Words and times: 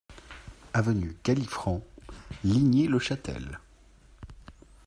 Avenue 0.73 1.15
Galifranc, 1.23 1.83
Ligny-le-Châtel 2.43 3.59